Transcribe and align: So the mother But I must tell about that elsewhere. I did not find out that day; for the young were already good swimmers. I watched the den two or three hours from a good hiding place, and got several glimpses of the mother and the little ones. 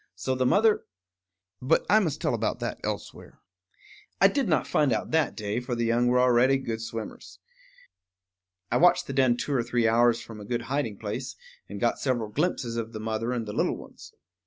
So 0.15 0.33
the 0.33 0.47
mother 0.47 0.83
But 1.61 1.85
I 1.87 1.99
must 1.99 2.19
tell 2.19 2.33
about 2.33 2.59
that 2.59 2.79
elsewhere. 2.83 3.39
I 4.19 4.29
did 4.29 4.49
not 4.49 4.65
find 4.65 4.91
out 4.91 5.11
that 5.11 5.35
day; 5.37 5.59
for 5.59 5.75
the 5.75 5.85
young 5.85 6.07
were 6.07 6.19
already 6.19 6.57
good 6.57 6.81
swimmers. 6.81 7.37
I 8.71 8.77
watched 8.77 9.05
the 9.05 9.13
den 9.13 9.37
two 9.37 9.53
or 9.53 9.61
three 9.61 9.87
hours 9.87 10.19
from 10.19 10.39
a 10.39 10.43
good 10.45 10.63
hiding 10.63 10.97
place, 10.97 11.35
and 11.69 11.79
got 11.79 11.99
several 11.99 12.29
glimpses 12.29 12.77
of 12.77 12.93
the 12.93 12.99
mother 12.99 13.31
and 13.31 13.45
the 13.47 13.53
little 13.53 13.77
ones. 13.77 14.11